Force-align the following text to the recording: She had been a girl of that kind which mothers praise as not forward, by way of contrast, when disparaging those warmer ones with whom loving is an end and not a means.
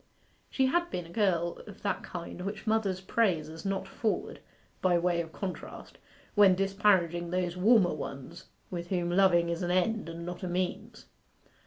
She 0.49 0.65
had 0.65 0.89
been 0.89 1.05
a 1.05 1.11
girl 1.11 1.59
of 1.67 1.83
that 1.83 2.01
kind 2.01 2.41
which 2.41 2.65
mothers 2.65 3.01
praise 3.01 3.49
as 3.49 3.63
not 3.63 3.87
forward, 3.87 4.39
by 4.81 4.97
way 4.97 5.21
of 5.21 5.31
contrast, 5.31 5.99
when 6.33 6.55
disparaging 6.55 7.29
those 7.29 7.55
warmer 7.55 7.93
ones 7.93 8.45
with 8.71 8.87
whom 8.87 9.11
loving 9.11 9.49
is 9.49 9.61
an 9.61 9.69
end 9.69 10.09
and 10.09 10.25
not 10.25 10.41
a 10.41 10.47
means. 10.47 11.05